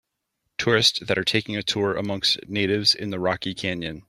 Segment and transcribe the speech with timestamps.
[0.57, 3.99] Tourist that are taking a tour amongst natives in the rocky canyon.